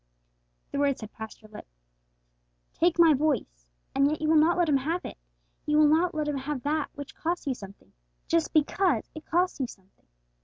[0.71, 1.79] The words had passed your lips,
[2.73, 5.19] 'Take my voice!' And yet you will not let Him have it;
[5.67, 7.93] you will not let Him have that which costs you something,
[8.27, 10.07] just because it costs you something!